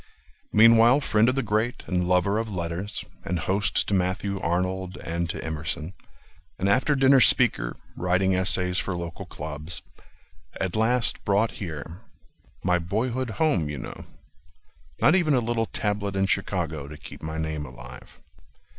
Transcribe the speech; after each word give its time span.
Meanwhile 0.51 1.01
friend 1.01 1.29
of 1.29 1.35
the 1.35 1.43
great, 1.43 1.83
and 1.85 2.07
lover 2.07 2.39
of 2.39 2.49
letters, 2.51 3.05
And 3.23 3.37
host 3.37 3.87
to 3.87 3.93
Matthew 3.93 4.39
Arnold 4.39 4.97
and 4.97 5.29
to 5.29 5.43
Emerson. 5.45 5.93
An 6.57 6.67
after 6.67 6.95
dinner 6.95 7.19
speaker, 7.21 7.77
writing 7.95 8.33
essays 8.33 8.79
For 8.79 8.97
local 8.97 9.27
clubs. 9.27 9.83
At 10.59 10.75
last 10.75 11.23
brought 11.23 11.51
here— 11.51 12.01
My 12.63 12.79
boyhood 12.79 13.29
home, 13.37 13.69
you 13.69 13.77
know— 13.77 14.05
Not 14.99 15.13
even 15.13 15.35
a 15.35 15.39
little 15.39 15.67
tablet 15.67 16.15
in 16.15 16.25
Chicago 16.25 16.87
To 16.87 16.97
keep 16.97 17.21
my 17.21 17.37
name 17.37 17.63
alive. 17.67 18.19